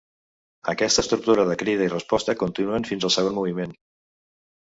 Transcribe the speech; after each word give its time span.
Aquesta 0.71 1.01
estructura 1.05 1.43
de 1.49 1.57
crida 1.63 1.85
i 1.89 1.91
resposta 1.91 2.35
continua 2.45 2.79
fins 2.93 3.07
al 3.09 3.13
segon 3.17 3.39
moviment. 3.41 3.77